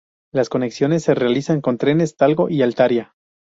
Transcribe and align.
Las 0.33 0.49
conexiones 0.49 1.03
se 1.03 1.13
realizan 1.13 1.61
con 1.61 1.77
trenes 1.77 2.17
Talgo 2.17 2.49
y 2.49 2.63
Altaria. 2.63 3.13